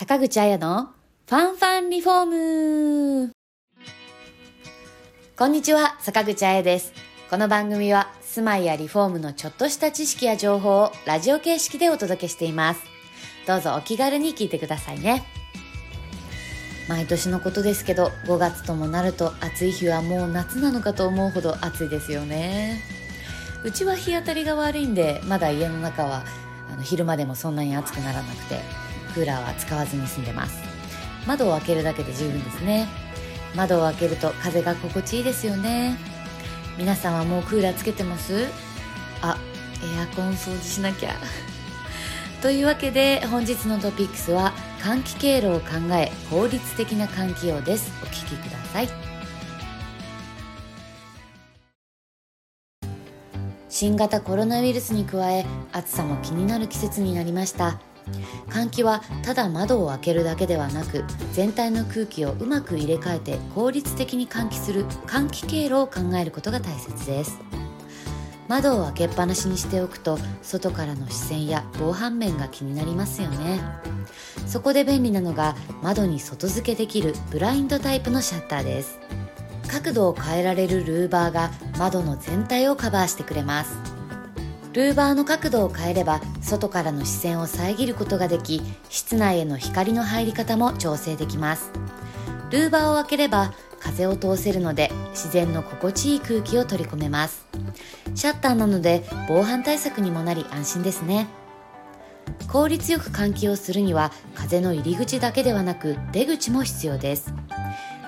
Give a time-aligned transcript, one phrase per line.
[0.00, 0.88] 坂口彩の
[1.28, 3.32] ファンファンリフォーム
[5.36, 6.94] こんにちは、坂口彩です。
[7.28, 12.80] この番組は住まいやリフォームのちょっとした知識や情報をラジオ形式でお届けしています。
[13.46, 15.22] どうぞお気軽に聞いてくださいね。
[16.88, 22.80] 毎年のことですけど、5月ともなると暑い日はもう夏なのかと思うほど暑いですよね。
[23.64, 26.24] うちは日当たりが悪いんで、まだ家の中は
[26.72, 28.60] あの昼間でもそんなに暑くならなくて、
[29.10, 30.62] クーラーは使わずに済んでます。
[31.26, 32.88] 窓を開けるだけで十分ですね。
[33.54, 35.96] 窓を開けると風が心地いいですよね。
[36.78, 38.46] 皆さんはもうクーラーつけてます？
[39.22, 39.36] あ、
[39.96, 41.14] エアコン掃除しなきゃ。
[42.40, 47.92] というわけで本日のトピックスは換気経路を考え効率的な換気用です。
[48.02, 48.88] お聞きください。
[53.68, 57.80] 新型コロナウイルスに加え暑さも気になる季節になりました
[58.48, 67.38] 換気はただ窓を開けるだけではなく全体の空気をうまく入れ替えて効率的に換気する換気経路を考えることが大切です。
[68.48, 73.60] 窓を開けっぱなしにしておくと外からの視線や防犯面が気になりますよね。
[74.46, 78.98] そこで便利なのが窓に外付けできるブラインドタイプのシャッターです。
[79.68, 83.89] 角度を変えられるルーバーが窓の全体をカバーしてくれます。
[84.72, 91.72] ルーバーの角度を変えれば外からの視線を遮ることができ室内への光の入り方も調整できます。
[92.50, 97.46] ルーバーを開ければ風を通せるので自然の心地いい空気を取り込めます。
[98.14, 101.26] シャッターなので防犯対策にもなり安心ですね。
[102.46, 107.32] 効率よく換気をするには風の入り口だけではなく出口も必要です。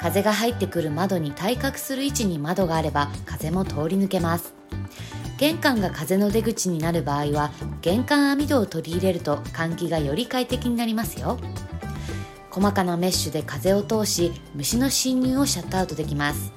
[0.01, 4.62] 風が入ってくる窓に対角する位置に窓があれば風も通り抜けます。
[5.43, 11.37] 玄関が風の出口になる場合は玄関網戸を取り入れると換気がより快適になりますよ。
[12.49, 16.53] 細かなメッシュで風を通し虫の侵入をシャットアウトできます。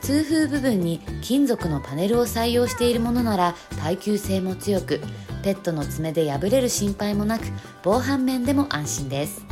[0.00, 5.00] 通風部分に金属のパネルを採用しているものなら耐久性も強く
[5.44, 7.44] ペットの爪で破れる心配もなく
[7.84, 9.46] 防犯面でも安心です。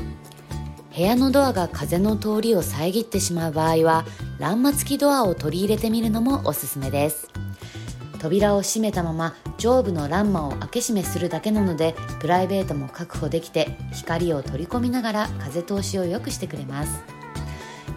[0.97, 4.05] 部屋のドアが風の通りを遮ってしまう場合は
[4.41, 7.29] 欄間付きドアを取り入れてみるのもおすすめです。
[8.19, 17.03] 扉を閉めたまま上部の欄間を開け閉めするだけなのでプライベートも確保できて光を取り込みながら風通しを良くしてくれます。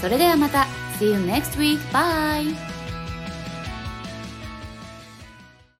[0.00, 0.68] それではまた
[1.00, 1.80] See you next week.
[1.90, 2.69] Bye!